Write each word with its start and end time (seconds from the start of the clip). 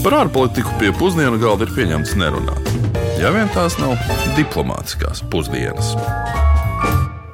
Par 0.00 0.14
ārpolitiku 0.16 0.78
pie 0.80 0.94
pusdienu 0.96 1.36
galda 1.36 1.66
ir 1.66 1.74
pieņemts 1.76 2.14
nerunāt. 2.16 2.70
Ja 3.20 3.28
vien 3.34 3.50
tās 3.52 3.76
nav 3.76 4.00
diplomātiskās 4.32 5.20
pusdienas. 5.28 5.92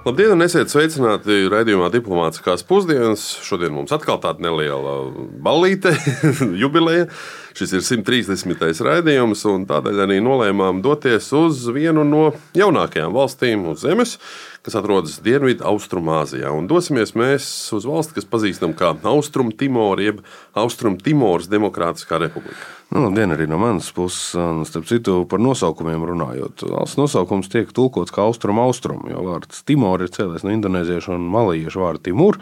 Labdien, 0.06 0.32
un 0.35 0.42
esiet 0.42 0.71
sveicināti 0.71 1.44
raidījumā 1.50 1.92
Diplomātiskās 1.94 2.62
pusdienas. 2.66 3.24
Šodien 3.46 3.72
mums 3.74 3.94
atkal 3.94 4.18
tāda 4.22 4.42
neliela 4.42 4.96
ballīte, 5.42 5.94
jubileja. 6.62 7.07
Šis 7.59 7.75
ir 7.75 7.87
130. 7.87 8.83
raidījums, 8.87 9.46
un 9.51 9.64
tādēļ 9.71 10.03
arī 10.05 10.19
nolēmām 10.23 10.83
doties 10.83 11.30
uz 11.39 11.64
vienu 11.75 12.03
no 12.07 12.29
jaunākajām 12.59 13.14
valstīm 13.14 13.67
uz 13.71 13.87
Zemes, 13.87 14.19
kas 14.67 14.75
atrodas 14.80 15.21
Dienvidu 15.23 15.62
Austrumāzijā. 15.71 16.51
Un 16.51 16.66
dosimies 16.66 17.15
mēs 17.15 17.46
uz 17.77 17.87
valsti, 17.87 18.16
kas 18.19 18.27
pazīstama 18.27 18.75
kā 18.75 18.91
Austrum 19.07 19.53
Timor, 19.55 20.03
jeb 20.03 20.25
Austrum 20.59 20.98
Timoras 20.98 21.46
Demokrātiskā 21.53 22.19
republika. 22.19 22.59
Nu, 22.91 23.05
labdien 23.05 23.34
arī 23.34 23.47
no 23.51 23.60
manas 23.62 23.93
puses. 23.95 24.34
Starp 24.66 24.87
citu, 24.91 25.21
par 25.30 25.43
nosaukumiem 25.43 26.02
runājot. 26.10 26.66
Valsts 26.71 26.98
nosaukums 26.98 27.51
tiek 27.51 27.71
tulkots 27.74 28.15
kā 28.15 28.27
Austrum 28.27 28.59
Austrum, 28.62 29.07
jo 29.10 29.23
vārds 29.27 29.62
Timor 29.66 30.02
ir 30.02 30.10
cēlies 30.15 30.47
no 30.47 30.55
indonēziešu 30.55 31.15
un 31.15 31.27
malīiešu 31.30 31.83
vārda 31.83 32.09
Timur, 32.10 32.38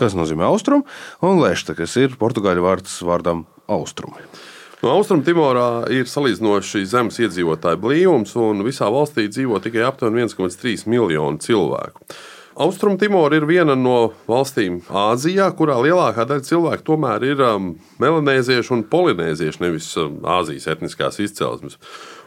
kas 0.00 0.16
nozīmē 0.16 0.44
austrumu, 0.48 0.84
un 1.24 1.40
Lešta, 1.40 1.76
kas 1.76 1.96
ir 2.00 2.16
portugāļu 2.20 2.64
vārds 2.64 3.00
vārdam 3.04 3.46
austrumi. 3.72 4.20
No 4.84 4.98
Austrumtimorā 4.98 5.86
ir 5.96 6.04
salīdzinoši 6.04 6.82
zems 6.84 7.16
iedzīvotāju 7.24 7.78
blīvums, 7.80 8.34
un 8.36 8.58
visā 8.66 8.90
valstī 8.92 9.30
dzīvo 9.32 9.56
tikai 9.64 9.80
aptuveni 9.88 10.26
1,3 10.26 10.84
miljonu 10.92 11.40
cilvēku. 11.40 12.04
Austrumtimora 12.54 13.34
ir 13.34 13.48
viena 13.50 13.74
no 13.74 14.12
valstīm 14.30 14.78
Āzijā, 14.86 15.48
kurā 15.58 15.74
lielākā 15.82 16.22
daļa 16.30 16.44
cilvēku 16.46 16.84
tomēr 16.86 17.24
ir 17.26 17.40
um, 17.42 17.72
melanēzieši 18.02 18.70
un 18.76 18.84
polinēzieši, 18.92 19.62
nevis 19.64 19.88
um, 19.98 20.20
Āzijas 20.22 20.68
etniskās 20.70 21.18
izcelsmes. 21.24 21.80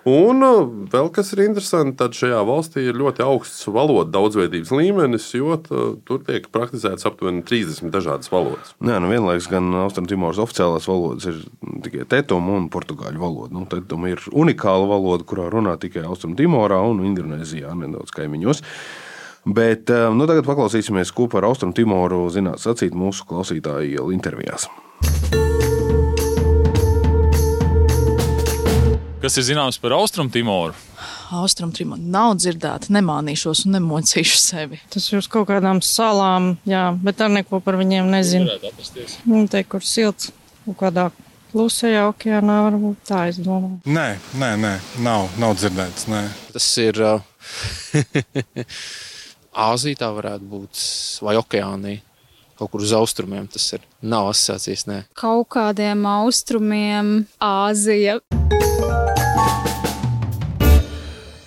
Un 0.07 0.43
uh, 0.43 0.67
vēl 0.91 1.07
kas 1.15 1.31
ir 1.31 1.45
interesanti, 1.45 1.95
tad 2.01 2.19
šajā 2.19 2.41
valstī 2.47 2.83
ir 2.89 2.99
ļoti 2.99 3.23
augsts 3.23 3.69
valodu 3.71 4.11
daudzveidības 4.17 4.75
līmenis, 4.75 5.29
jo 5.39 5.55
tur 5.63 6.21
tiek 6.27 6.51
praktizēts 6.51 7.07
aptuveni 7.07 7.45
30 7.47 7.87
dažādas 7.95 8.31
valodas. 8.31 8.75
Jā, 8.83 8.99
nu 8.99 9.13
vienlaikus 9.13 9.47
gan 9.51 9.71
Austrumtimoras 9.85 10.43
oficiālās 10.43 10.91
valodas 10.91 11.31
ir 11.31 11.41
tikai 11.87 12.03
tetuma 12.17 12.59
un 12.59 12.67
portugāļu 12.71 13.23
valoda. 13.23 13.55
Nu, 13.55 13.63
tetuma 13.71 14.11
ir 14.11 14.27
unikāla 14.35 14.91
valoda, 14.91 15.27
kurā 15.27 15.47
runā 15.55 15.79
tikai 15.79 16.03
Austrumtimorā 16.07 16.83
un 16.91 17.05
Indonēzijā 17.07 17.75
nedaudz 17.79 18.15
kaimiņos. 18.15 18.65
Bet 19.47 19.87
nu, 19.87 20.27
tagad 20.27 20.43
paklausīsimies, 20.47 21.13
ko 21.15 21.29
par 21.31 21.47
Austrumu 21.47 21.75
Timoru 21.77 22.25
zināt 22.33 22.59
sacīt 22.59 22.95
mūsu 22.97 23.23
klausītāju 23.29 24.09
intervijās. 24.11 24.67
Kas 29.23 29.39
ir 29.39 29.47
zināms 29.47 29.79
par 29.81 29.95
Austrumu 29.95 30.29
Timoru? 30.33 30.75
Austrum 31.35 31.73
Timoru 31.75 31.99
nav 32.07 32.37
dzirdēta, 32.39 32.91
nemānīšos 32.95 33.65
un 33.67 33.75
nemocīšu 33.75 34.37
sevi. 34.39 34.79
Tas 34.93 35.09
ir 35.11 35.19
uz 35.19 35.27
kaut 35.31 35.49
kādām 35.49 35.81
salām, 35.83 36.53
jā, 36.67 36.85
bet 37.03 37.19
ar 37.23 37.33
neko 37.33 37.59
par 37.63 37.75
viņiem 37.79 38.07
nezinu. 38.13 38.55
Nu, 39.27 39.41
te, 39.51 39.63
kur 39.67 39.83
silts, 39.83 40.31
kaut 40.63 40.79
kādā 40.79 41.09
klusajā 41.51 42.05
okeānā 42.11 42.61
varbūt 42.69 43.03
tā 43.09 43.25
es 43.31 43.41
domāju. 43.43 43.81
Nē, 43.89 44.07
nē, 44.39 44.53
nē 44.63 44.73
nav, 45.03 45.27
nav 45.41 45.57
dzirdēts. 45.59 46.07
Nē. 46.11 46.23
Tas 46.55 46.69
ir 46.83 47.01
uh, 47.03 47.19
Āzija, 49.57 49.97
tā 50.03 50.11
varētu 50.13 50.45
būt, 50.51 50.81
vai 51.25 51.33
Okeānija. 51.39 52.03
Kaut 52.57 52.71
kur 52.73 52.81
uz 52.85 52.93
austrumiem 52.93 53.45
tas 53.49 53.65
ir. 53.73 53.83
Nav 54.01 54.31
asociācijas, 54.31 54.85
nē. 54.89 54.99
Kaut 55.17 55.49
kādiem 55.53 56.05
austrumiem, 56.09 57.13
Āzija. 57.41 58.19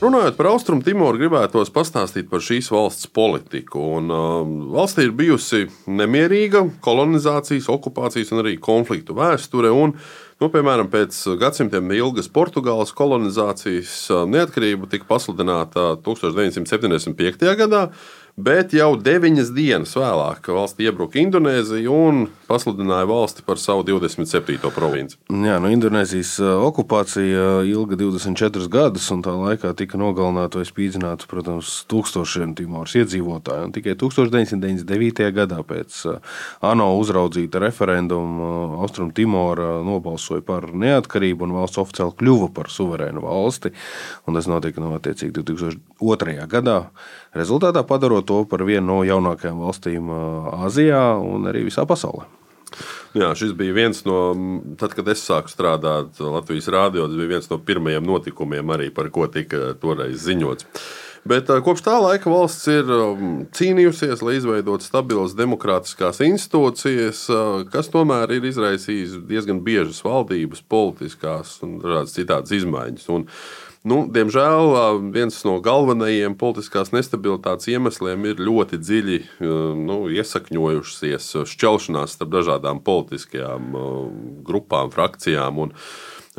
Runājot 0.00 0.38
par 0.38 0.46
Austrumu 0.48 0.80
Timoru, 0.80 1.18
gribētos 1.20 1.68
pastāstīt 1.74 2.30
par 2.30 2.40
šīs 2.40 2.70
valsts 2.72 3.04
politiku. 3.12 3.82
Un, 3.98 4.06
um, 4.08 4.54
valstī 4.72 5.04
ir 5.04 5.10
bijusi 5.12 5.66
nemierīga 5.92 6.62
kolonizācijas, 6.80 7.68
okupācijas 7.68 8.32
un 8.32 8.40
arī 8.40 8.54
konfliktu 8.64 9.12
vēsture. 9.18 9.68
Un, 9.68 9.92
nu, 10.40 10.48
piemēram, 10.54 10.88
pēc 10.88 11.18
gadsimtiem 11.42 11.92
ilgas 11.98 12.32
Portugāles 12.32 12.94
kolonizācijas 12.96 13.92
uh, 14.08 14.24
neatkarība 14.24 14.88
tika 14.88 15.04
pasludināta 15.10 15.90
1975. 16.00 17.44
gadā. 17.60 17.90
Bet 18.38 18.74
jau 18.76 18.94
deviņas 18.96 19.50
dienas 19.56 19.92
vēlāk 19.98 20.46
valsts 20.54 20.80
iebruka 20.80 21.18
Indonēzija 21.20 21.90
un 21.90 22.28
pasludināja 22.48 23.08
valsti 23.10 23.42
par 23.46 23.58
savu 23.60 23.82
27. 23.86 24.70
provinci. 24.74 25.18
Jā, 25.30 25.58
no 25.62 25.70
Indonēzijas 25.72 26.36
okupācija 26.40 27.60
ilga 27.68 27.98
24 28.00 28.70
gadus, 28.70 29.08
un 29.14 29.24
tā 29.26 29.34
laikā 29.34 29.72
tika 29.78 29.98
nogalināti 30.00 30.60
vai 30.60 30.66
spīdzināti, 30.68 31.28
protams, 31.30 31.72
tūkstošiem 31.90 32.54
Timoras 32.58 32.96
iedzīvotāju. 33.02 33.68
Un 33.68 33.74
tikai 33.74 33.96
1999. 33.98 35.30
gadā 35.36 35.60
pēc 35.66 36.00
ANO 36.66 36.90
uzraudzīta 37.00 37.62
referenduma 37.62 38.80
Austrum 38.80 39.10
Timora 39.14 39.80
nobalsoja 39.86 40.44
par 40.46 40.70
neatkarību, 40.70 41.46
un 41.46 41.58
valsts 41.60 41.82
oficiāli 41.82 42.18
kļuva 42.22 42.50
par 42.56 42.70
suverēnu 42.72 43.26
valsti. 43.26 43.74
Un 44.26 44.38
tas 44.38 44.50
notika 44.50 44.82
no 44.82 44.94
attiecīgi 44.98 45.34
2002. 45.42 46.46
gadā. 46.50 46.80
Rezultātā 47.36 47.84
padarot 47.86 48.26
to 48.26 48.42
par 48.50 48.64
vienu 48.66 48.86
no 48.88 49.00
jaunākajām 49.06 49.60
valstīm 49.62 50.10
Āzijā 50.66 51.02
un 51.22 51.46
arī 51.50 51.66
visā 51.68 51.86
pasaulē. 51.86 52.26
Jā, 53.18 53.32
šis 53.34 53.52
bija 53.58 53.74
viens 53.74 54.04
no, 54.06 54.18
tad, 54.78 54.94
kad 54.94 55.08
es 55.10 55.22
sāku 55.26 55.50
strādāt 55.50 56.18
Latvijas 56.22 56.70
rādio, 56.70 57.08
tas 57.08 57.18
bija 57.18 57.34
viens 57.34 57.48
no 57.50 57.58
pirmajiem 57.58 58.06
notikumiem, 58.06 58.74
arī 58.74 58.90
par 58.94 59.10
ko 59.14 59.26
tika 59.30 59.72
toreiz 59.82 60.22
ziņots. 60.26 60.68
Bet 61.28 61.50
kopš 61.66 61.82
tā 61.84 61.98
laika 62.00 62.30
valsts 62.32 62.64
ir 62.72 62.86
cīnījusies, 63.58 64.22
lai 64.24 64.38
izveidotu 64.38 64.86
stabilas 64.86 65.34
demokrātiskās 65.36 66.22
institūcijas, 66.24 67.26
kas 67.74 67.90
tomēr 67.92 68.38
ir 68.38 68.46
izraisījis 68.48 69.18
diezgan 69.28 69.60
biežas 69.66 70.00
valdības, 70.06 70.62
politiskās 70.70 71.58
un 71.66 71.76
citādas 72.08 72.54
izmaiņas. 72.56 73.10
Un 73.12 73.26
Nu, 73.80 74.02
diemžēl 74.12 74.74
viens 75.08 75.38
no 75.48 75.54
galvenajiem 75.64 76.34
politiskās 76.36 76.90
nestabilitātes 76.92 77.70
iemesliem 77.72 78.26
ir 78.28 78.42
ļoti 78.44 78.76
dziļi 78.76 79.18
nu, 79.86 80.02
iesakņojušies 80.12 81.30
šķelšanās 81.48 82.18
starp 82.18 82.34
dažādām 82.34 82.82
politiskajām 82.84 83.72
grupām, 84.44 84.92
frakcijām. 84.92 85.64
Un, 85.64 85.76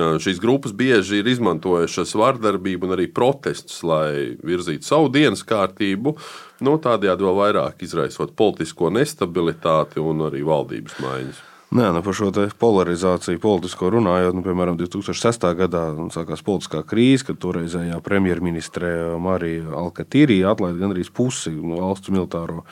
Šīs 0.02 0.40
grupas 0.40 0.72
bieži 0.74 1.19
ir 1.19 1.28
izmantojušas 1.28 2.13
vardarbību 2.16 2.88
un 2.88 2.96
arī 2.96 3.09
protestus, 3.12 3.81
lai 3.84 4.38
virzītu 4.40 4.88
savu 4.88 5.12
dienas 5.12 5.44
kārtību, 5.46 6.16
nu, 6.63 6.78
tādējādi 6.81 7.28
vēl 7.28 7.38
vairāk 7.41 7.84
izraisot 7.85 8.31
politisko 8.40 8.90
nestabilitāti 8.96 10.02
un 10.02 10.29
arī 10.31 10.46
valdības 10.47 10.96
maiņas. 11.03 11.47
Nē, 11.72 11.86
nu 11.96 12.02
par 12.04 12.12
šo 12.12 12.34
polarizāciju 12.59 13.40
politisko 13.40 13.88
runājot, 13.94 14.36
nu, 14.36 14.42
piemēram, 14.44 14.76
2006. 14.76 15.46
gadā 15.56 15.84
sākās 16.12 16.42
politiskā 16.44 16.82
krīze, 16.84 17.24
kad 17.30 17.38
toreizējā 17.40 17.96
premjerministre 18.04 18.90
Marija 19.24 19.72
Alkatīrija 19.80 20.50
atlaida 20.52 20.82
gandrīz 20.82 21.08
pusi 21.16 21.54
valsts 21.56 22.12
militāro 22.12 22.66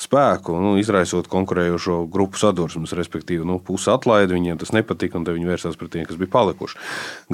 spēku, 0.00 0.54
nu, 0.64 0.70
izraisot 0.80 1.28
konkurējošo 1.28 1.98
grupu 2.08 2.40
sadursmes. 2.40 2.96
Respektīvi, 2.96 3.44
nu, 3.44 3.58
pusi 3.60 3.92
atlaida, 3.92 4.32
viņiem 4.32 4.62
tas 4.64 4.72
nepatika, 4.72 5.20
un 5.20 5.28
viņi 5.28 5.52
vērsās 5.52 5.76
pret 5.76 5.92
tiem, 5.92 6.08
kas 6.08 6.16
bija 6.16 6.32
palikuši. 6.38 6.80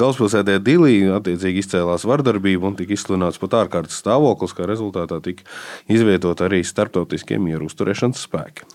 Galvaspilsētē 0.02 0.58
Dilī 0.58 1.04
attiecīgi 1.20 1.62
izcēlās 1.62 2.08
vardarbība 2.10 2.66
un 2.72 2.80
tika 2.82 2.98
izsludināts 2.98 3.38
pat 3.38 3.54
ārkārtas 3.62 4.02
stāvoklis, 4.02 4.58
kā 4.58 4.66
rezultātā 4.66 5.22
tika 5.22 5.46
izvietot 5.86 6.42
arī 6.42 6.64
starptautiskie 6.66 7.38
mieru 7.38 7.70
uzturēšanas 7.70 8.26
spēki. 8.26 8.66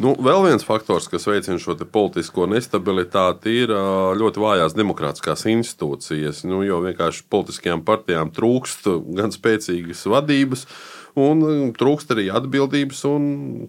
Nu, 0.00 0.14
vēl 0.16 0.46
viens 0.46 0.62
faktors, 0.64 1.10
kas 1.12 1.26
veicina 1.28 1.60
šo 1.60 1.74
politisko 1.92 2.46
nestabilitāti, 2.48 3.52
ir 3.66 3.72
ļoti 4.16 4.40
vājās 4.40 4.72
demokrātiskās 4.72 5.44
institūcijas. 5.52 6.40
Nu, 6.48 6.62
jo 6.64 6.78
vienkārši 6.86 7.26
politiskajām 7.28 7.82
partijām 7.84 8.30
trūkst 8.32 8.88
gan 9.18 9.34
spēcīgas 9.34 10.06
vadības, 10.08 10.64
un 11.20 11.74
trūkst 11.76 12.14
arī 12.14 12.30
atbildības 12.32 13.02
un 13.10 13.26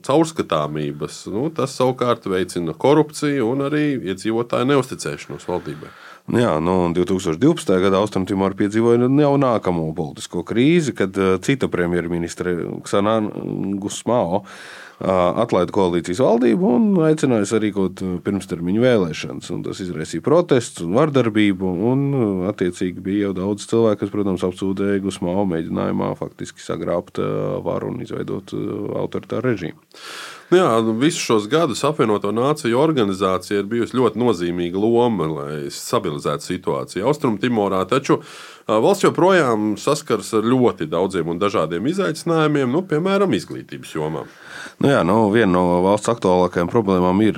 caurskatāmības. 0.07 1.25
Nu, 1.35 1.49
tas 1.57 1.75
savukārt 1.75 2.29
veicina 2.31 2.77
korupciju 2.79 3.51
un 3.51 3.67
arī 3.67 3.85
iedzīvotāju 3.99 4.71
neusticēšanos 4.71 5.49
valdībai. 5.51 5.91
Jā, 6.29 6.51
nu, 6.61 6.75
2012. 6.93 7.73
gadā 7.81 7.97
Austrumtimor 7.97 8.53
piedzīvoja 8.59 9.09
jau 9.23 9.33
nākamo 9.41 9.87
politisko 9.97 10.45
krīzi, 10.47 10.93
kad 10.95 11.17
cita 11.41 11.67
premjerministre 11.71 12.53
Ksana 12.85 13.17
Gusmao 13.81 14.43
atlaida 15.01 15.73
koalīcijas 15.73 16.19
valdību 16.21 16.67
un 16.75 16.83
aicināja 17.07 17.47
sarīkot 17.49 18.03
pirmstermiņu 18.25 18.83
vēlēšanas. 18.83 19.49
Un 19.55 19.63
tas 19.65 19.81
izraisīja 19.81 20.23
protestus 20.25 20.85
un 20.85 20.93
vardarbību. 20.99 21.71
Un, 21.91 22.03
attiecīgi, 22.51 23.01
bija 23.01 23.29
jau 23.29 23.37
daudz 23.39 23.65
cilvēku, 23.71 24.03
kas, 24.03 24.11
protams, 24.13 24.45
apsūdzēja 24.45 25.01
Gusmāu 25.01 25.47
mēģinājumā 25.49 26.11
faktiski 26.19 26.61
sagrābt 26.61 27.17
varu 27.65 27.95
un 27.95 28.05
izveidot 28.05 28.53
autoritāru 29.01 29.49
režīmu. 29.49 29.81
Nu 30.51 30.57
jā, 30.59 30.71
nu, 30.83 30.97
visus 30.99 31.23
šos 31.23 31.45
gadus 31.47 31.79
apvienoto 31.87 32.33
nāciju 32.35 32.75
organizācija 32.75 33.61
ir 33.61 33.69
bijusi 33.71 33.95
ļoti 33.95 34.19
nozīmīga 34.19 34.81
loma, 34.83 35.29
lai 35.31 35.69
stabilizētu 35.71 36.43
situāciju 36.43 37.07
Austrumtimorā. 37.07 37.85
Taču 37.87 38.17
valsts 38.67 39.05
joprojām 39.05 39.77
saskaras 39.79 40.33
ar 40.35 40.43
ļoti 40.51 40.89
daudziem 40.91 41.31
un 41.31 41.39
dažādiem 41.39 41.87
izaicinājumiem, 41.93 42.67
nu, 42.67 42.83
piemēram, 42.83 43.31
izglītības 43.39 43.95
jomā. 43.95 44.25
Nu 44.81 44.89
jā, 44.89 45.01
nu, 45.05 45.15
viena 45.29 45.51
no 45.53 45.81
valsts 45.85 46.09
aktuālākajām 46.09 46.69
problēmām 46.71 47.19
ir 47.21 47.37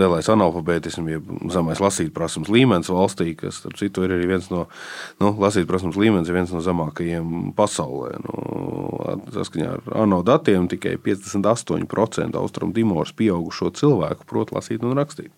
lielais 0.00 0.28
analfabētisms, 0.32 1.10
jeb 1.12 1.26
zemais 1.52 1.82
lasīt 1.82 2.12
prasības 2.16 2.48
līmenis 2.54 2.88
valstī, 2.88 3.34
kas, 3.36 3.58
starp 3.60 3.76
citu, 3.76 4.06
ir 4.06 4.14
arī 4.16 4.30
viens 4.30 4.48
no 4.52 4.62
nu, 5.20 5.34
lasīt 5.42 5.68
prasības 5.68 5.98
līmenis, 6.00 6.32
viens 6.32 6.54
no 6.54 6.62
zemākajiem 6.64 7.52
pasaulē. 7.58 8.14
Nu, 8.24 8.44
saskaņā 9.36 9.70
ar 9.74 9.94
ANO 10.06 10.22
datiem 10.24 10.70
tikai 10.72 10.96
58% 11.04 12.40
austrumu 12.40 12.76
Timoras 12.76 13.12
pieaugušo 13.16 13.74
cilvēku 13.76 14.28
prot 14.30 14.54
lasīt 14.56 14.86
un 14.86 14.96
rakstīt. 14.96 15.34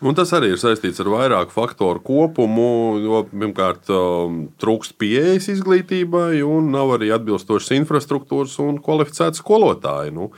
Un 0.00 0.16
tas 0.16 0.30
arī 0.32 0.54
ir 0.54 0.60
saistīts 0.60 1.02
ar 1.02 1.10
vairāku 1.12 1.52
faktoru 1.52 2.00
kopumu. 2.00 2.96
Jo, 3.04 3.18
pirmkārt, 3.28 3.90
um, 3.92 4.38
trūkst 4.60 4.94
pieejas 5.00 5.50
izglītībai, 5.52 6.40
un 6.46 6.70
nav 6.72 6.94
arī 6.96 7.10
atbilstošas 7.12 7.74
infrastruktūras 7.76 8.56
un 8.64 8.80
kvalificēti 8.80 9.42
skolotāji. 9.42 10.14
Nu, 10.16 10.30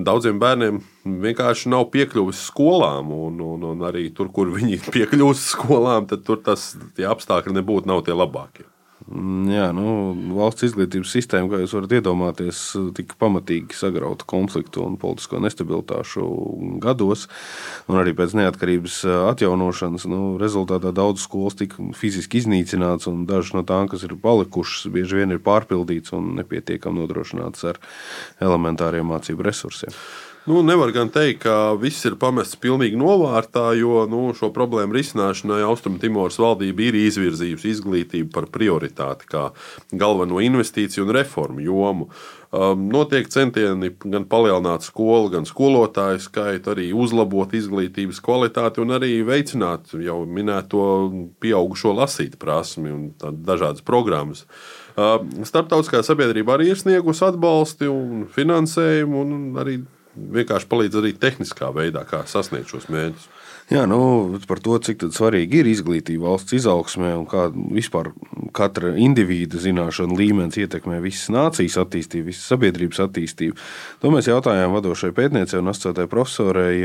daudziem 0.00 0.40
bērniem 0.40 0.80
vienkārši 1.04 1.68
nav 1.74 1.90
piekļuvis 1.92 2.40
skolām, 2.48 3.12
un, 3.12 3.40
un, 3.44 3.68
un 3.74 3.88
arī 3.90 4.08
tur, 4.16 4.32
kur 4.32 4.54
viņi 4.56 4.80
piekļūst 4.96 5.50
skolām, 5.58 6.08
tad 6.08 6.24
tur 6.24 6.40
tas 6.40 6.70
apstākļi 6.96 7.60
nebūtu 7.60 8.00
tie 8.08 8.16
labākie. 8.16 8.71
Mm, 9.10 9.48
jā, 9.50 9.66
nu, 9.74 10.12
valsts 10.36 10.68
izglītības 10.68 11.10
sistēma, 11.16 11.48
kā 11.50 11.60
jūs 11.62 11.74
varat 11.74 11.94
iedomāties, 11.98 12.60
tika 12.96 13.16
pamatīgi 13.20 13.74
sagrauta 13.76 14.26
konfliktu 14.28 14.84
un 14.86 14.98
politisko 15.00 15.40
nestabilitāšu 15.42 16.26
gados. 16.82 17.26
Un 17.90 17.98
arī 18.02 18.14
pēc 18.16 18.36
neatkarības 18.38 19.02
atjaunošanas 19.32 20.06
nu, 20.10 20.22
rezultātā 20.42 20.94
daudzas 20.94 21.26
skolas 21.26 21.58
tika 21.58 21.82
fiziski 21.98 22.42
iznīcināts, 22.42 23.08
un 23.10 23.24
dažas 23.28 23.56
no 23.56 23.64
tām, 23.66 23.90
kas 23.90 24.06
ir 24.06 24.14
palikušas, 24.22 24.90
bieži 24.94 25.22
vien 25.22 25.34
ir 25.34 25.42
pārpildītas 25.42 26.14
un 26.18 26.36
nepietiekami 26.38 27.02
nodrošinātas 27.02 27.72
ar 27.72 27.82
elementāriem 28.44 29.10
mācību 29.10 29.50
resursiem. 29.50 29.96
Nu, 30.42 30.58
nevar 30.66 30.90
gan 30.90 31.06
teikt, 31.14 31.44
ka 31.44 31.76
viss 31.78 32.02
ir 32.08 32.16
pamests 32.18 32.58
pilnīgi 32.58 32.98
novārtā, 32.98 33.68
jo 33.78 34.00
nu, 34.10 34.24
šo 34.34 34.48
problēmu 34.50 34.96
risināšanai 34.96 35.60
Austrumtimoras 35.68 36.40
valdība 36.42 36.88
ir 36.88 36.98
izvirzījusi 36.98 37.70
izglītību 37.70 38.32
par 38.34 38.48
prioritāti, 38.50 39.28
kā 39.30 39.44
galveno 39.94 40.42
investīciju 40.42 41.06
un 41.06 41.14
reformu 41.14 41.62
jomu. 41.62 42.08
Um, 42.50 42.88
notiek 42.90 43.30
centieni 43.30 43.92
gan 44.02 44.26
palielināt 44.26 44.82
skolu, 44.82 45.30
gan 45.36 45.46
skolotāju 45.46 46.18
skaitu, 46.26 46.74
arī 46.74 46.90
uzlabot 46.90 47.54
izglītības 47.54 48.18
kvalitāti 48.26 48.82
un 48.82 48.98
arī 48.98 49.22
veicināt 49.22 49.94
jau 49.94 50.18
minēto 50.26 50.82
pieaugušo 51.38 51.94
lasīt 52.02 52.34
prasmi 52.42 52.90
un 52.90 53.08
dažādas 53.46 53.86
programmas. 53.86 54.42
Uh, 54.98 55.22
starptautiskā 55.46 56.02
sabiedrība 56.02 56.58
arī 56.58 56.72
ir 56.74 56.82
sniegusi 56.82 57.28
atbalstu 57.30 57.94
un 57.94 58.30
finansējumu 58.34 59.22
un 59.22 59.42
arī 59.62 59.78
vienkārši 60.16 60.68
palīdz 60.70 61.00
arī 61.00 61.14
tehniskā 61.18 61.70
veidā, 61.74 62.04
kā 62.08 62.24
sasniegt 62.28 62.72
šos 62.72 62.90
mērķus. 62.92 63.30
Jā, 63.72 63.84
nu, 63.88 64.40
par 64.48 64.58
to, 64.60 64.74
cik 64.84 65.06
svarīgi 65.14 65.62
ir 65.62 65.68
izglītība 65.70 66.26
valsts 66.26 66.56
izaugsmē 66.58 67.12
un 67.16 67.24
kā 67.30 67.46
vispār 67.52 68.10
katra 68.52 68.92
indivīda 69.00 69.60
zināšanu 69.62 70.18
līmenis 70.18 70.58
ietekmē 70.60 70.98
visas 71.04 71.30
nācijas 71.32 71.78
attīstību, 71.80 72.28
visas 72.28 72.50
sabiedrības 72.52 73.00
attīstību. 73.06 73.56
To 74.02 74.12
mēs 74.12 74.28
jautājām 74.28 74.76
vadošai 74.76 75.14
pētniecei 75.16 75.62
un 75.62 75.72
asociētai 75.72 76.08
profesorei, 76.10 76.82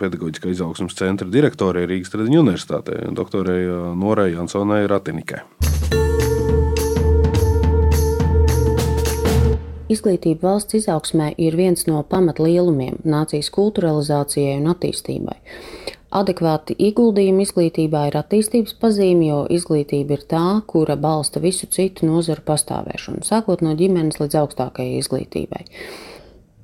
pedagoģiskā 0.00 0.54
izaugsmas 0.54 0.96
centra 0.96 1.28
direktorei 1.28 1.88
Rīgas 1.90 2.14
Tradiņu 2.14 2.46
universitātē, 2.46 3.02
doktorei 3.16 3.66
Norei 3.98 4.32
Jansonai 4.32 4.86
Ratinikai. 4.88 5.59
Izglītība 9.90 10.46
valsts 10.52 10.76
izaugsmē 10.78 11.32
ir 11.42 11.56
viens 11.58 11.86
no 11.88 12.02
pamatlielumiem 12.06 13.00
nācijas 13.02 13.50
kulturalizācijai 13.56 14.60
un 14.60 14.68
attīstībai. 14.70 15.38
Adekvāti 16.10 16.74
ieguldījumi 16.88 17.44
izglītībā 17.46 18.04
ir 18.08 18.16
attīstības 18.18 18.74
pazīme, 18.82 19.28
jo 19.28 19.40
izglītība 19.50 20.16
ir 20.16 20.24
tā, 20.30 20.44
kura 20.70 20.96
balsta 20.98 21.42
visu 21.42 21.68
citu 21.70 22.06
nozaru 22.06 22.42
pastāvēšanu, 22.46 23.22
sākot 23.26 23.62
no 23.62 23.76
ģimenes 23.78 24.18
līdz 24.22 24.40
augstākajai 24.40 24.98
izglītībai. 25.02 25.62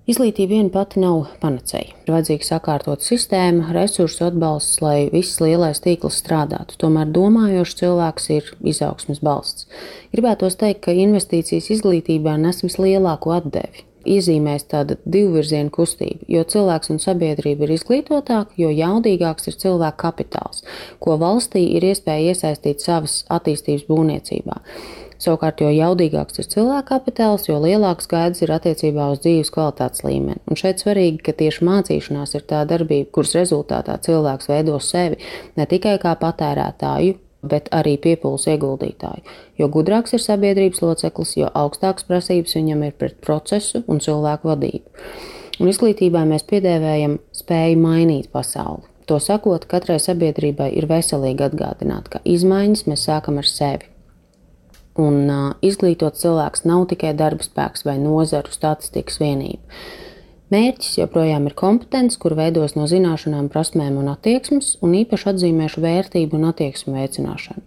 Izglītība 0.07 0.55
viena 0.55 0.71
pati 0.71 1.01
nav 1.03 1.33
panacēja. 1.43 1.97
Ir 2.07 2.13
vajadzīga 2.15 2.47
sakārtot 2.47 3.03
sistēma, 3.03 3.73
resursu 3.75 4.29
atbalsts, 4.29 4.79
lai 4.79 5.09
viss 5.11 5.41
lielais 5.43 5.81
tīkls 5.83 6.21
strādātu. 6.23 6.77
Tomēr 6.79 7.11
domājošs 7.11 7.75
cilvēks 7.81 8.29
ir 8.37 8.53
izaugsmes 8.63 9.19
balsts. 9.27 9.67
Gribētos 10.15 10.55
teikt, 10.61 10.85
ka 10.85 10.95
investīcijas 10.95 11.73
izglītībā 11.75 12.37
nes 12.39 12.63
vislielāko 12.63 13.35
atdevi. 13.35 13.83
Iezīmēs 14.07 14.69
tāda 14.71 14.95
divvirziena 15.03 15.73
kustība, 15.75 16.23
jo 16.31 16.45
cilvēks 16.47 16.93
un 16.95 17.03
sabiedrība 17.03 17.67
ir 17.67 17.73
izglītotāki, 17.75 18.61
jo 18.63 18.71
jaudīgāks 18.71 19.51
ir 19.51 19.59
cilvēka 19.59 19.99
kapitāls, 20.05 20.63
ko 21.03 21.19
valstī 21.19 21.65
ir 21.75 21.89
iespēja 21.91 22.31
iesaistīt 22.31 22.87
savas 22.87 23.25
attīstības 23.27 23.89
būvniecībā. 23.91 24.61
Savukārt, 25.23 25.63
jo 25.65 25.71
jaudīgāks 25.73 26.43
ir 26.43 26.49
cilvēka 26.53 26.89
kapitāls, 26.91 27.47
jo 27.49 27.57
lielāks 27.63 28.09
gaidis 28.11 28.43
ir 28.45 28.53
attiecībā 28.53 29.11
uz 29.15 29.23
dzīves 29.25 29.53
kvalitātes 29.55 30.05
līmeni. 30.05 30.43
Un 30.51 30.61
šeit 30.61 30.83
svarīgi, 30.83 31.23
ka 31.25 31.33
tieši 31.37 31.65
mācīšanās 31.65 32.37
ir 32.37 32.45
tā 32.51 32.65
darbība, 32.69 33.09
kuras 33.17 33.33
rezultātā 33.39 33.97
cilvēks 34.05 34.51
veido 34.53 34.77
sevi 34.85 35.21
ne 35.57 35.69
tikai 35.71 35.97
kā 36.03 36.13
patērētāju, 36.21 37.17
bet 37.47 37.71
arī 37.75 37.97
piepūles 38.03 38.49
ieguldītāju. 38.53 39.25
Jo 39.61 39.71
gudrāks 39.73 40.17
ir 40.17 40.23
sabiedrības 40.23 40.83
loceklis, 40.85 41.37
jo 41.41 41.49
augstākas 41.55 42.07
prasības 42.09 42.59
viņam 42.59 42.85
ir 42.89 42.99
pret 42.99 43.17
procesu 43.25 43.85
un 43.87 44.03
cilvēku 44.05 44.53
vadību. 44.53 45.09
Un 45.63 45.73
izglītībā 45.73 46.27
mēs 46.29 46.45
piedēvējam 46.51 47.19
spēju 47.37 47.81
mainīt 47.81 48.29
pasauli. 48.33 48.85
To 49.07 49.21
sakot, 49.23 49.65
katrai 49.71 50.01
sabiedrībai 50.03 50.73
ir 50.77 50.89
veselīgi 50.91 51.47
atgādināt, 51.47 52.11
ka 52.11 52.21
izmaiņas 52.27 52.89
mēs 52.91 53.07
sākam 53.07 53.39
ar 53.41 53.47
sevi. 53.49 53.96
Un 54.97 55.29
uh, 55.29 55.47
izglītot 55.65 56.17
cilvēks 56.17 56.65
nav 56.65 56.87
tikai 56.93 57.13
darba 57.17 57.45
spēks 57.45 57.85
vai 57.85 57.99
nozaru 58.01 58.53
statistikas 58.55 59.21
vienība. 59.21 59.81
Mērķis 60.47 61.01
joprojām 61.01 61.49
ir 61.49 61.57
kompetence, 61.59 62.15
kur 62.23 62.37
veidos 62.39 62.77
no 62.77 62.85
zināšanām, 62.87 63.49
prasmēm 63.51 63.97
un 63.99 64.13
attieksmes, 64.13 64.77
un 64.79 64.93
īpaši 64.95 65.27
atzīmēšu 65.33 65.83
vērtību 65.83 66.39
un 66.39 66.47
attieksmu 66.53 66.95
veicināšanu, 66.95 67.65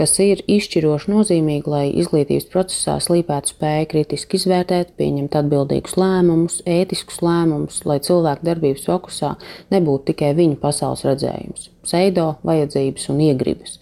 kas 0.00 0.16
ir 0.24 0.40
izšķiroši 0.48 1.12
nozīmīgi, 1.12 1.68
lai 1.68 1.82
izglītības 2.00 2.48
procesā 2.54 2.96
slīpētu 3.04 3.52
spēju 3.52 3.90
kritiski 3.92 4.40
izvērtēt, 4.40 4.96
pieņemt 4.96 5.36
atbildīgus 5.42 5.98
lēmumus, 6.00 6.62
ētiskus 6.64 7.20
lēmumus, 7.20 7.82
lai 7.84 8.00
cilvēku 8.00 8.48
darbības 8.48 8.88
fokusā 8.88 9.36
nebūtu 9.76 10.14
tikai 10.14 10.32
viņu 10.40 10.56
pasaules 10.64 11.04
redzējums, 11.04 11.68
pseido, 11.84 12.30
vajadzības 12.48 13.10
un 13.12 13.26
iegribas. 13.28 13.76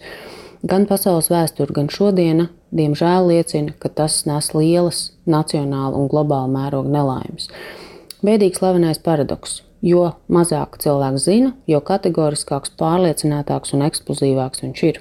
Gan 0.67 0.91
pasaules 0.91 1.31
vēsture, 1.31 1.71
gan 1.71 1.87
šodiena 1.87 2.51
diemžēl 2.75 3.27
liecina, 3.31 3.75
ka 3.79 3.89
tas 3.89 4.21
nes 4.29 4.51
lielas 4.55 5.11
nacionāla 5.29 5.97
un 5.97 6.09
globāla 6.11 6.49
mēroga 6.51 6.91
nelaimes. 6.91 7.49
Bēdīgs 8.25 8.61
slavenais 8.61 9.01
paradoks. 9.01 9.61
Jo 9.81 10.11
mazāk 10.29 10.77
cilvēks 10.83 11.23
zina, 11.25 11.55
jo 11.65 11.79
kategoriskāks, 11.81 12.73
pārliecinātāks 12.77 13.73
un 13.73 13.87
eksplozīvāks 13.87 14.61
viņš 14.61 14.83
ir. 14.91 14.99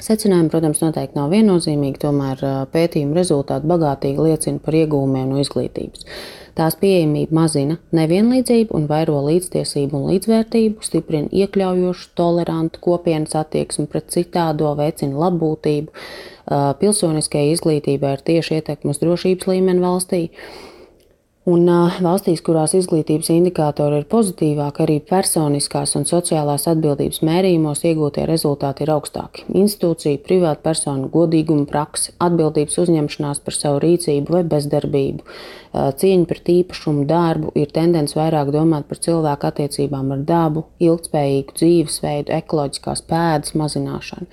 Secinājumi, 0.00 0.48
protams, 0.50 0.80
noteikti 0.82 1.18
nav 1.18 1.30
viennozīmīgi, 1.30 2.00
tomēr 2.02 2.40
pētījuma 2.72 3.18
rezultāti 3.18 3.68
bagātīgi 3.70 4.24
liecina 4.24 4.62
par 4.64 4.74
iegūmiem 4.74 5.28
no 5.30 5.42
izglītības. 5.42 6.06
Tās 6.58 6.74
pieejamība 6.80 7.32
mazina 7.36 7.78
nevienlīdzību 7.96 8.74
un 8.76 8.88
vairo 8.90 9.20
līdztiesību 9.24 9.96
un 9.96 10.10
līdzvērtību, 10.10 10.82
stiprina 10.84 11.30
iekļaujošu, 11.32 12.10
tolerantu 12.18 12.82
kopienas 12.84 13.36
attieksmi 13.40 13.86
pret 13.92 14.10
citādo, 14.12 14.74
veicina 14.76 15.16
labbūtību, 15.22 15.94
pilsoniskajai 16.82 17.54
izglītībai 17.54 18.12
ir 18.16 18.26
tieši 18.26 18.58
ietekme 18.58 18.92
uz 18.92 19.00
drošības 19.00 19.48
līmeni 19.48 19.86
valstī. 19.86 20.22
Un 21.42 21.66
valstīs, 21.98 22.38
kurās 22.46 22.70
izglītības 22.78 23.26
indikātori 23.34 23.96
ir 23.98 24.04
pozitīvāki, 24.06 24.84
arī 24.84 24.98
personiskās 25.02 25.96
un 25.98 26.04
sociālās 26.06 26.68
atbildības 26.70 27.18
mērījumos 27.26 27.80
iegūtie 27.82 28.28
rezultāti 28.30 28.84
ir 28.84 28.92
augstāki. 28.94 29.48
Institūcija, 29.50 30.20
privāta 30.22 30.62
persona, 30.62 31.08
godīguma 31.10 31.64
praksa, 31.66 32.12
atbildības 32.22 32.78
uzņemšanās 32.84 33.42
par 33.42 33.56
savu 33.56 33.80
rīcību 33.82 34.36
vai 34.36 34.44
bezdarbību, 34.52 35.26
cieņa 35.74 36.28
pret 36.30 36.50
īpašumu, 36.52 37.08
darbu, 37.10 37.50
ir 37.58 37.72
tendence 37.74 38.14
vairāk 38.14 38.52
domāt 38.54 38.86
par 38.86 39.00
cilvēku 39.02 39.48
attiecībām 39.48 40.12
ar 40.14 40.22
dabu, 40.28 40.62
ilgspējīgu 40.78 41.56
dzīvesveidu, 41.58 42.36
ekoloģiskās 42.36 43.02
pēdas 43.10 43.56
mazināšanu. 43.58 44.30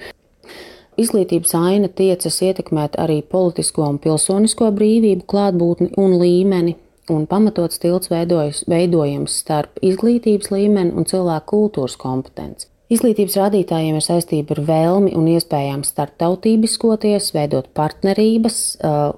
Izglītības 1.00 1.56
aina 1.58 1.90
tiecas 1.90 2.38
ietekmēt 2.46 3.00
arī 3.02 3.24
politisko 3.26 3.88
un 3.96 3.98
pilsonisko 4.04 4.70
brīvību, 4.78 5.26
klātbūtni 5.32 5.90
un 5.98 6.18
līmeni, 6.22 6.76
un 7.14 7.28
pamatots 7.30 7.80
tilts 7.82 8.12
veidojas, 8.12 8.64
veidojams 8.70 9.40
starp 9.44 9.80
izglītības 9.86 10.52
līmeni 10.54 10.96
un 10.96 11.08
cilvēku 11.10 11.56
kultūras 11.56 11.98
kompetenci. 12.00 12.70
Izglītības 12.90 13.36
rādītājiem 13.38 14.00
ir 14.00 14.02
saistība 14.02 14.56
ar 14.56 14.64
vēlmi 14.66 15.12
un 15.14 15.28
iespējām 15.30 15.84
starptautībiskoties, 15.86 17.28
veidot 17.36 17.68
partnerības, 17.78 18.56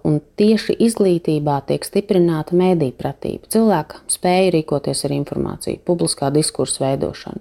un 0.03 0.17
tieši 0.41 0.75
izglītībā 0.89 1.61
tiek 1.69 1.87
stiprināta 1.87 2.57
mēdīņu 2.59 2.97
pratība, 2.99 3.47
cilvēka 3.55 4.01
spēja 4.11 4.51
rīkoties 4.57 5.05
ar 5.07 5.15
informāciju, 5.15 5.79
publiskā 5.87 6.33
diskursa 6.35 6.83
veidošana. 6.83 7.39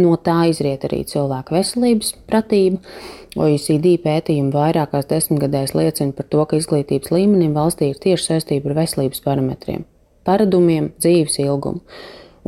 No 0.00 0.14
tā 0.20 0.36
izriet 0.52 0.84
arī 0.86 1.00
cilvēka 1.08 1.56
veselības 1.56 2.12
pratība. 2.28 2.78
OECD 3.40 3.96
pētījumi 4.04 4.52
vairākās 4.54 5.08
desmitgadēs 5.10 5.72
liecina 5.76 6.12
par 6.16 6.28
to, 6.28 6.44
ka 6.44 6.60
izglītības 6.60 7.12
līmenim 7.14 7.56
valstī 7.56 7.90
ir 7.92 8.00
tieši 8.04 8.34
saistība 8.34 8.70
ar 8.70 8.82
veselības 8.82 9.24
parametriem, 9.24 9.84
paradumiem, 10.24 10.92
dzīves 11.00 11.38
ilgumu. 11.42 11.82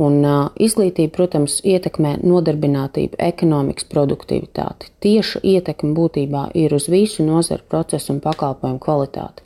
Un, 0.01 0.15
uh, 0.25 0.47
izglītība, 0.57 1.11
protams, 1.13 1.59
ietekmē 1.69 2.15
nodarbinātību, 2.25 3.19
ekonomikas 3.21 3.85
produktivitāti. 3.91 4.89
Tieša 5.05 5.43
ietekme 5.45 5.93
būtībā 5.93 6.47
ir 6.57 6.73
uz 6.73 6.87
visu 6.89 7.25
nozaru 7.27 7.61
procesu 7.69 8.15
un 8.15 8.23
pakalpojumu 8.23 8.81
kvalitāti, 8.81 9.45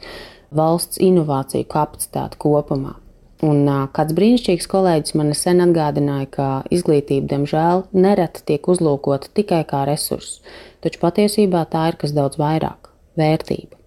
valsts 0.56 1.04
inovāciju 1.04 1.68
kapacitāti 1.68 2.40
kopumā. 2.40 2.96
Un 3.46 3.68
kāds 3.94 4.16
brīnišķīgs 4.18 4.70
kolēģis 4.72 5.18
man 5.20 5.36
sen 5.38 5.62
atgādināja, 5.68 6.30
ka 6.32 6.48
izglītība, 6.74 7.28
diemžēl, 7.36 7.84
nereti 7.94 8.42
tiek 8.48 8.72
uzlūkota 8.72 9.30
tikai 9.38 9.62
kā 9.70 9.84
resurss, 9.90 10.40
taču 10.82 11.04
patiesībā 11.04 11.68
tā 11.70 11.90
ir 11.92 12.00
kas 12.02 12.16
daudz 12.18 12.40
vairāk- 12.42 12.90
vērtība. 13.20 13.78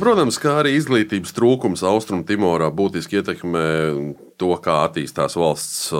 Nu, 0.00 0.06
protams, 0.06 0.38
kā 0.40 0.54
arī 0.62 0.70
izglītības 0.78 1.34
trūkums 1.36 1.82
Austrumtimorā 1.84 2.70
būtiski 2.72 3.18
ietekmē 3.18 3.64
to, 4.40 4.52
kā 4.64 4.82
attīstās 4.86 5.36
valsts 5.38 5.90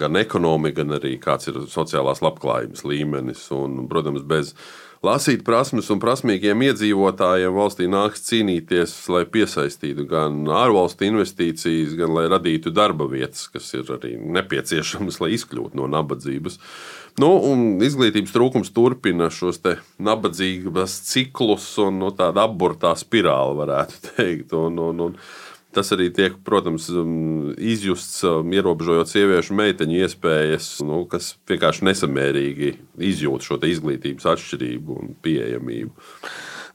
gan 0.00 0.18
ekonomika, 0.20 0.80
gan 0.80 0.96
arī 1.00 1.16
kāds 1.22 1.50
ir 1.50 1.60
sociālās 1.70 2.22
labklājības 2.24 2.86
līmenis. 2.88 3.42
Un, 3.56 3.82
protams, 3.90 4.24
bez 4.26 4.54
lasīt 5.04 5.44
prasmes 5.46 5.88
un 5.92 6.00
prasmīgiem 6.02 6.64
iedzīvotājiem 6.68 7.56
valstī 7.56 7.88
nāks 7.90 8.24
cīnīties, 8.28 8.94
lai 9.12 9.24
piesaistītu 9.32 10.06
gan 10.08 10.40
ārvalstu 10.48 11.08
investīcijas, 11.08 11.96
gan 12.00 12.14
lai 12.16 12.26
radītu 12.32 12.72
darba 12.74 13.08
vietas, 13.10 13.46
kas 13.52 13.68
ir 13.76 13.92
arī 13.96 14.16
nepieciešamas, 14.20 15.20
lai 15.22 15.34
izkļūtu 15.36 15.80
no 15.80 15.88
nabadzības. 15.90 16.60
Nu, 17.20 17.30
izglītības 17.84 18.32
trūkums 18.32 18.70
turpina 18.72 19.28
šos 19.34 19.58
nabadzības 20.00 20.94
ciklus 21.10 21.66
un 21.82 21.98
nu, 22.00 22.12
tādu 22.16 22.40
aburtā 22.44 22.94
spirāli, 22.96 23.58
varētu 23.60 24.02
teikt. 24.12 24.54
Un, 24.56 24.78
un, 24.80 25.02
un, 25.08 25.16
Tas 25.70 25.92
arī 25.94 26.08
tiek, 26.10 26.34
protams, 26.42 26.88
um, 26.90 27.52
izjusts 27.54 28.24
um, 28.26 28.48
ierobežojot 28.50 29.10
sieviešu 29.12 29.54
meiteņu 29.54 30.00
iespējas, 30.02 30.70
nu, 30.82 31.04
kas 31.10 31.36
vienkārši 31.46 31.86
nesamērīgi 31.86 32.72
izjūt 33.10 33.46
šo 33.46 33.60
izglītības 33.70 34.26
atšķirību 34.32 34.96
un 34.98 35.12
pieejamību. 35.22 36.10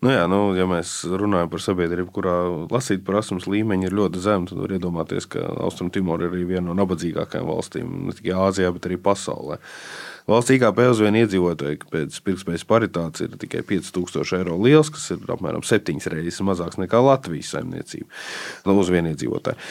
Nu 0.05 0.11
jā, 0.13 0.23
nu, 0.31 0.39
ja 0.55 0.67
mēs 0.69 0.93
runājam 1.07 1.51
par 1.51 1.63
sabiedrību, 1.63 2.11
kurā 2.15 2.37
lasīt 2.71 3.03
prasības 3.07 3.47
līmeņi 3.51 3.89
ir 3.89 3.95
ļoti 3.99 4.23
zemi, 4.23 4.47
tad 4.51 4.63
var 4.63 4.75
iedomāties, 4.77 5.27
ka 5.31 5.43
Austrumtimora 5.65 6.27
ir 6.27 6.35
arī 6.35 6.47
viena 6.53 6.69
no 6.69 6.75
nabadzīgākajām 6.79 7.47
valstīm 7.51 7.93
ne 8.07 8.15
tikai 8.15 8.35
Āzijā, 8.47 8.71
bet 8.75 8.87
arī 8.87 8.99
pasaulē. 9.01 9.59
Valsts 10.25 10.55
IKP 10.55 10.79
uz 10.89 11.01
vienu 11.03 11.21
iedzīvotāju 11.21 11.89
pēc 11.91 12.15
pirktspējas 12.25 12.63
paritātes 12.65 13.25
ir 13.27 13.35
tikai 13.41 13.61
5000 13.67 14.39
eiro 14.39 14.55
liels, 14.57 14.89
kas 14.93 15.11
ir 15.13 15.21
apmēram 15.29 15.61
7 15.65 16.01
reizes 16.09 16.41
mazāks 16.45 16.79
nekā 16.81 17.01
Latvijas 17.05 17.51
saimniecība 17.53 18.09
nu, 18.65 18.79
uz 18.81 18.89
vienu 18.89 19.13
iedzīvotāju. 19.13 19.61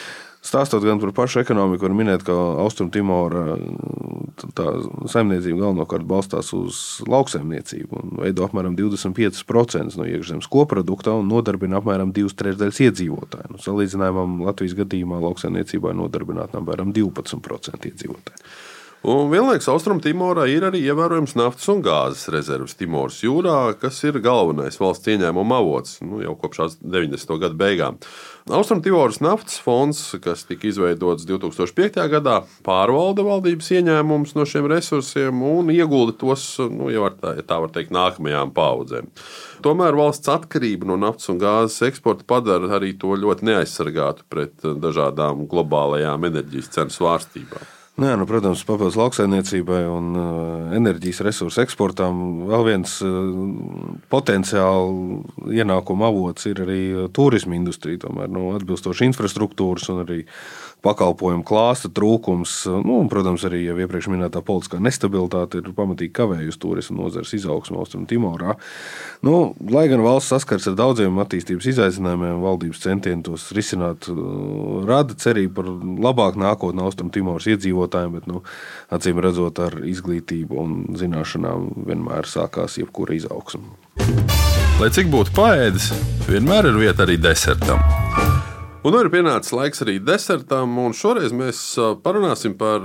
Stāstot 0.45 0.83
gan 0.85 0.99
par 1.01 1.09
pašu 1.17 1.39
ekonomiku, 1.41 1.87
var 1.87 1.95
minēt, 1.97 2.21
ka 2.23 2.33
Austrumtimora 2.61 3.55
saimniecība 5.09 5.63
galvenokārt 5.63 6.05
balstās 6.05 6.51
uz 6.53 6.81
lauksaimniecību 7.09 7.97
un 7.97 8.13
veido 8.21 8.45
apmēram 8.45 8.75
25% 8.77 9.97
no 9.97 10.05
iekšzemes 10.05 10.47
koprodukta 10.53 11.15
un 11.17 11.31
nodarbina 11.33 11.81
apmēram 11.81 12.13
2 12.15 12.37
trešdaļas 12.37 12.83
iedzīvotāju. 12.85 13.55
Nu, 13.55 13.63
salīdzinājumam 13.65 14.37
Latvijas 14.45 14.77
gadījumā 14.77 15.19
lauksaimniecībā 15.25 15.91
ir 15.91 15.99
nodarbināta 16.03 16.61
apmēram 16.61 16.93
12% 16.93 17.89
iedzīvotāju. 17.91 18.55
Un 19.05 19.27
vienlaikus 19.29 19.67
Austrumtimorā 19.69 20.47
ir 20.49 20.63
arī 20.65 20.79
ievērojams 20.87 21.35
naftas 21.37 21.67
un 21.69 21.83
gāzes 21.85 22.23
rezerves 22.33 22.73
Timoras 22.73 23.19
jūrā, 23.21 23.75
kas 23.77 23.99
ir 24.01 24.17
galvenais 24.17 24.79
valsts 24.81 25.11
ieņēmuma 25.13 25.59
avots 25.61 25.99
nu, 26.01 26.23
jau 26.23 26.33
kopš 26.41 26.79
90. 26.81 27.35
gada 27.43 27.53
beigām. 27.59 27.99
Austrumtimoras 28.49 29.21
naftas 29.21 29.59
fonds, 29.61 30.01
kas 30.25 30.47
tika 30.49 30.71
izveidots 30.71 31.27
2005. 31.29 32.01
gadā, 32.15 32.39
pārvalda 32.65 33.27
valdības 33.29 33.69
ieņēmumus 33.77 34.33
no 34.39 34.47
šiem 34.49 34.71
resursiem 34.73 35.45
un 35.51 35.69
iegulda 35.75 36.17
tos, 36.25 36.47
nu, 36.65 36.89
ja 36.89 37.13
tā, 37.13 37.35
ja 37.37 37.45
tā 37.45 37.61
var 37.61 37.77
teikt, 37.77 37.93
nākamajām 37.93 38.57
paudzēm. 38.57 39.13
Tomēr 39.61 40.01
valsts 40.01 40.33
atkarība 40.33 40.89
no 40.89 40.97
naftas 41.05 41.29
un 41.29 41.45
gāzes 41.45 41.77
eksporta 41.91 42.25
padara 42.25 42.73
arī 42.79 42.95
to 42.97 43.13
ļoti 43.13 43.53
neaizsargātu 43.53 44.25
pret 44.33 44.65
dažādām 44.65 45.45
globālajām 45.51 46.31
enerģijas 46.33 46.73
cenu 46.79 47.01
svārstībām. 47.01 47.73
Jā, 47.95 48.17
nu, 48.19 48.25
protams, 48.27 48.59
papildus 48.67 48.97
lauksaimniecībai 48.99 49.85
un 49.87 50.07
uh, 50.19 50.73
enerģijas 50.75 51.21
resursu 51.23 51.61
eksportām 51.63 52.17
vēl 52.49 52.65
viens 52.67 52.97
uh, 53.07 53.29
potenciāls 54.11 55.47
ienākuma 55.47 56.09
avots 56.11 56.49
ir 56.51 56.59
arī 56.65 56.81
uh, 56.91 57.05
turisma 57.15 57.55
industrija. 57.55 58.01
Tomēr 58.03 58.27
nu, 58.35 58.49
atbilstoši 58.57 59.07
infrastruktūras 59.07 59.87
un 59.93 60.03
arī 60.03 60.17
pakalpojumu 60.85 61.45
klāsta 61.47 61.89
trūkums, 61.93 62.53
nu, 62.83 62.99
un, 63.01 63.09
protams, 63.11 63.45
arī 63.47 63.63
jau 63.63 63.77
iepriekš 63.81 64.09
minētā 64.13 64.41
politiskā 64.45 64.79
nestabilitāte 64.83 65.61
ir 65.61 65.71
pamatīgi 65.77 66.13
kavējusi 66.15 66.61
turismu 66.61 66.99
nozares 66.99 67.33
izaugsmu 67.37 67.79
Austrum 67.81 68.05
Timorā. 68.09 68.57
Nu, 69.25 69.55
lai 69.71 69.87
gan 69.91 70.03
valsts 70.05 70.33
saskars 70.33 70.67
ar 70.69 70.77
daudziem 70.77 71.17
attīstības 71.23 71.69
izaicinājumiem, 71.73 72.43
valdības 72.43 72.83
centieni 72.85 73.25
tos 73.25 73.47
risināt 73.55 74.09
rada 74.85 75.17
cerību 75.25 75.55
par 75.57 75.71
labāku 76.09 76.43
nākotni 76.43 76.85
Austrum 76.85 77.11
Timoras 77.13 77.49
iedzīvotājiem, 77.49 78.19
bet, 78.19 78.29
nu, 78.29 78.43
acīm 78.93 79.21
redzot, 79.23 79.63
ar 79.65 79.79
izglītību 79.81 80.61
un 80.61 80.79
zināšanām 80.99 81.71
vienmēr 81.89 82.29
sākās 82.29 82.77
jebkura 82.81 83.17
izaugsme. 83.17 83.65
Lai 84.75 84.89
cik 84.91 85.07
būtu 85.07 85.31
paēdis, 85.37 85.93
vienmēr 86.27 86.67
ir 86.67 86.81
vieta 86.83 87.07
arī 87.07 87.15
desertam. 87.23 87.79
Un 88.85 88.93
ir 88.99 89.07
pienācis 89.09 89.49
laiks 89.49 89.81
arī 89.81 89.95
desertam, 89.97 90.75
un 90.77 90.93
šoreiz 90.93 91.31
mēs 91.33 91.57
parunāsim 92.05 92.53
par 92.59 92.83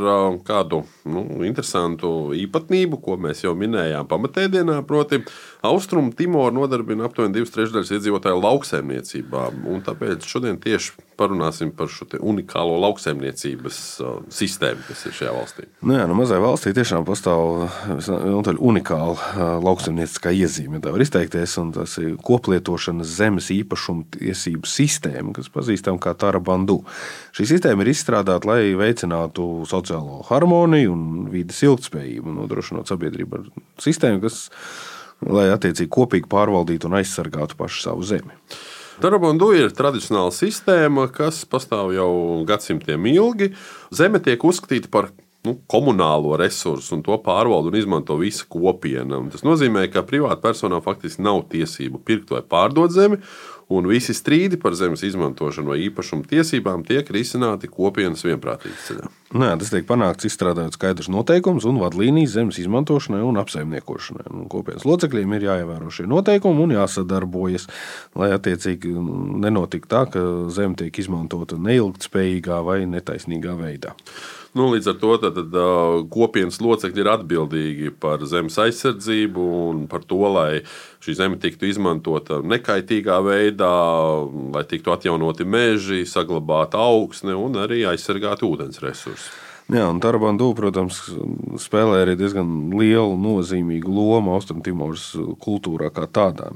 kādu 0.49 0.78
nu, 1.04 1.26
interesantu 1.45 2.30
īpatnību, 2.33 3.02
ko 3.04 3.19
mēs 3.21 3.42
jau 3.45 3.52
minējām 3.52 4.09
pamatēdienā. 4.09 4.78
Proti, 4.88 5.19
Austrumu 5.69 6.14
Timoru 6.16 6.57
nodarbina 6.57 7.04
aptuveni 7.04 7.37
divas 7.37 7.52
trešdaļas 7.52 7.92
iedzīvotāju 7.99 8.40
lauksaimniecībā. 8.40 9.45
Tāpēc 9.90 10.25
šodien 10.25 10.57
tieši 10.64 10.97
parunāsim 11.21 11.71
par 11.77 11.91
šo 11.93 12.07
unikālo 12.19 12.79
lauksaimniecības 12.81 13.79
sistēmu, 14.33 14.85
kas 14.89 15.05
ir 15.07 15.17
šajā 15.19 15.35
valstī. 15.37 15.67
Nu 15.85 15.97
jā, 15.99 16.07
nu 16.09 16.17
mazai 16.19 16.41
valstī 16.43 16.73
tiešām 16.77 17.05
pastāv 17.09 17.67
unikāla 18.57 19.61
lauksaimnieciskā 19.62 20.33
iezīme, 20.41 20.81
tā 20.83 20.95
var 20.95 21.05
izteikties. 21.05 21.59
Tas 21.77 21.97
ir 22.00 22.15
koplietošanas 22.25 23.15
zemes 23.21 23.50
īpašuma 23.55 24.07
tiesību 24.17 24.69
sistēma, 24.71 25.35
kas 25.37 25.50
pazīstama 25.53 26.00
kā 26.03 26.15
Tarabandu. 26.19 26.81
Šī 27.37 27.49
sistēma 27.53 27.85
ir 27.85 27.93
izstrādāta, 27.93 28.49
lai 28.50 28.73
veicinātu 28.79 29.67
sociālo 29.69 30.23
harmoniju 30.31 30.95
un 30.95 31.29
vidas 31.33 31.61
ilgspējību, 31.67 32.37
nodrošinot 32.41 32.91
sabiedrību 32.91 33.41
ar 33.41 33.49
sistēmu, 33.83 34.23
kas 34.25 34.47
lai 35.29 35.50
attiecīgi 35.53 35.91
kopīgi 35.93 36.31
pārvaldītu 36.33 36.89
un 36.89 37.00
aizsargātu 37.00 37.59
pašu 37.59 37.85
savu 37.85 38.07
zemi. 38.09 38.37
Darabondu 39.00 39.47
ir 39.57 39.71
tradicionāla 39.73 40.28
sistēma, 40.35 41.07
kas 41.09 41.38
pastāv 41.49 41.95
jau 41.97 42.11
gadsimtiem 42.45 43.07
ilgi. 43.09 43.54
Zeme 43.97 44.21
tiek 44.21 44.42
uzskatīta 44.45 44.90
par 44.92 45.09
nu, 45.47 45.54
komunālo 45.73 46.35
resursu, 46.37 46.99
un 46.99 47.04
to 47.07 47.16
pārvalda 47.25 47.73
un 47.73 47.78
izmanto 47.80 48.19
visa 48.21 48.45
kopiena. 48.45 49.16
Un 49.16 49.30
tas 49.33 49.40
nozīmē, 49.47 49.87
ka 49.88 50.04
privātpersonām 50.04 50.85
faktiski 50.85 51.25
nav 51.25 51.47
tiesību 51.49 52.02
pirkt 52.04 52.35
vai 52.35 52.42
pārdot 52.45 52.92
zemi, 52.92 53.23
un 53.71 53.87
visi 53.91 54.15
strīdi 54.17 54.59
par 54.61 54.75
zemes 54.79 55.05
izmantošanu 55.07 55.73
vai 55.73 55.79
īpašuma 55.87 56.27
tiesībām 56.31 56.83
tiek 56.87 57.11
risināti 57.15 57.71
kopienas 57.71 58.25
vienprātības 58.27 58.89
ceļā. 58.89 59.11
Nē, 59.31 59.53
tas 59.61 59.71
tiek 59.71 59.87
panākts 59.87 60.27
izstrādājot 60.27 60.75
skaidrus 60.75 61.11
noteikumus 61.12 61.67
un 61.71 61.79
vadlīnijas 61.79 62.35
zemes 62.35 62.59
izmantošanai 62.59 63.23
un 63.23 63.39
apsaimniekošanai. 63.39 64.27
Un 64.35 64.49
kopienas 64.50 64.87
locekļiem 64.89 65.37
ir 65.37 65.47
jāievēro 65.47 65.93
šie 65.95 66.09
noteikumi 66.11 66.67
un 66.67 66.75
jāsadarbojas, 66.75 67.69
lai 68.19 68.33
attiecīgi 68.35 68.91
nenotiktu 69.47 69.93
tā, 69.95 70.03
ka 70.11 70.27
zeme 70.50 70.79
tiek 70.81 70.99
izmantota 71.03 71.61
neilgtspējīgā 71.62 72.59
vai 72.67 72.83
netaisnīgā 72.91 73.55
veidā. 73.61 73.95
Nu, 74.59 74.67
līdz 74.73 74.89
ar 74.91 74.97
to 74.99 75.12
tad, 75.23 75.37
tad, 75.39 75.55
kopienas 76.11 76.59
locekļi 76.59 77.05
ir 77.05 77.11
atbildīgi 77.12 77.93
par 78.03 78.25
zemes 78.27 78.57
aizsardzību 78.59 79.45
un 79.69 79.85
par 79.91 80.03
to, 80.03 80.25
lai 80.27 80.65
šī 81.00 81.16
zeme 81.16 81.38
tiktu 81.40 81.69
izmantota 81.71 82.40
nekaitīgā 82.45 83.21
veidā, 83.25 83.75
lai 84.54 84.64
tiktu 84.69 84.92
atjaunoti 84.92 85.47
meži, 85.49 86.02
saglabāta 86.09 86.80
augsne 86.80 87.37
un 87.37 87.57
arī 87.64 87.87
aizsargāti 87.88 88.47
ūdens 88.49 88.83
resursi. 88.85 89.50
Jā, 89.71 89.85
un 89.87 90.00
Tarbandu, 90.03 90.49
protams, 90.59 90.97
spēlē 91.62 92.00
arī 92.03 92.17
diezgan 92.19 92.73
lielu 92.75 93.15
nozīmīgu 93.23 93.93
lomu 93.95 94.33
Austrumtimoras 94.35 95.12
kultūrā 95.39 95.93
kā 95.95 96.09
tādā. 96.11 96.49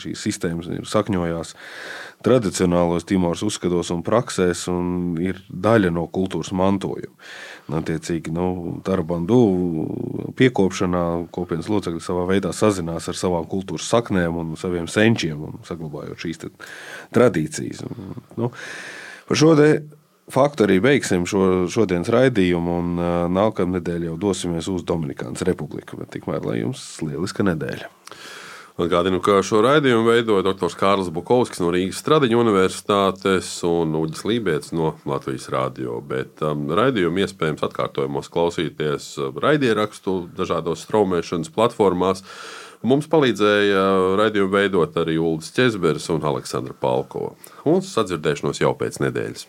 Šīs 0.00 0.22
sistēmas 0.24 0.70
sakņojās 0.88 1.52
tradicionālos 2.24 3.04
Timoras 3.04 3.42
uzskatos 3.44 3.90
un 3.92 4.00
praksēs 4.06 4.62
un 4.72 5.18
ir 5.20 5.42
daļa 5.52 5.90
no 5.92 6.06
kultūras 6.08 6.54
mantojuma. 6.56 7.12
Attiecīgi, 7.76 8.32
nu, 8.32 8.78
Tarbandu 8.86 9.40
piekopšanā 10.38 11.04
kopienas 11.34 11.68
locekļi 11.68 12.00
savā 12.00 12.24
veidā 12.30 12.54
sazinās 12.56 13.10
ar 13.12 13.20
savām 13.20 13.44
kultūras 13.50 13.90
saknēm 13.92 14.40
un 14.40 14.56
saviem 14.56 14.88
senčiem 14.88 15.44
un 15.50 15.60
saglabājot 15.66 16.24
šīs 16.24 16.46
tradīcijas. 17.12 17.84
Nu, 18.40 18.48
par 19.28 19.44
šo 19.44 19.52
faktu 20.32 20.66
arī 20.66 20.80
beigsim 20.84 21.26
šo, 21.28 21.66
šodienas 21.72 22.10
raidījumu, 22.12 22.78
un 22.80 23.04
nākamā 23.36 23.78
nedēļa 23.78 24.10
jau 24.10 24.16
dosimies 24.28 24.70
uz 24.72 24.86
Dominikānas 24.86 25.44
Republiku. 25.48 26.00
Bet 26.00 26.14
tikmēr 26.16 26.44
lai 26.46 26.60
jums 26.62 26.88
lieliska 27.04 27.46
nedēļa! 27.46 27.92
Atgādinu, 28.76 29.22
ka 29.24 29.38
šo 29.40 29.62
raidījumu 29.64 30.04
veidoja 30.04 30.44
dr. 30.44 30.74
Kārlis 30.76 31.08
Bukovskis 31.08 31.62
no 31.62 31.70
Rīgas 31.72 32.02
Stradiņa 32.02 32.36
Universitātes 32.36 33.48
un 33.64 33.96
Uģis 33.96 34.26
Lībijams 34.28 34.74
no 34.76 34.90
Latvijas 35.08 35.48
Rādio. 35.48 35.96
Bet 36.04 36.44
um, 36.44 36.66
raidījumu 36.76 37.24
iespējams 37.24 37.64
atkārtojumos 37.70 38.28
klausīties 38.34 39.08
raidierakstu 39.40 40.18
dažādos 40.36 40.84
straumēšanas 40.84 41.54
platformās. 41.56 42.20
Mums 42.84 43.08
palīdzēja 43.08 43.86
raidījumu 44.20 44.52
veidot 44.52 45.00
arī 45.00 45.16
Ulris 45.16 45.54
Česbergs 45.56 46.12
un 46.12 46.28
Aleksandra 46.28 46.76
Palkova. 46.76 47.32
Un 47.64 47.80
sadzirdēšanos 47.80 48.60
jau 48.60 48.76
pēc 48.76 49.00
nedēļas. 49.08 49.48